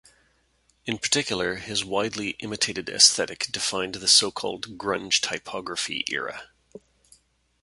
[0.85, 6.49] In particular, his widely imitated aesthetic defined the so-called "grunge typography" era.